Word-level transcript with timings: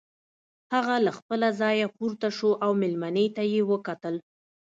هغه 0.73 0.95
له 1.05 1.11
خپله 1.17 1.47
ځايه 1.59 1.87
پورته 1.97 2.27
شو 2.37 2.51
او 2.63 2.71
مېلمنې 2.81 3.25
ته 3.35 3.43
يې 3.51 3.61
وکتل. 3.71 4.15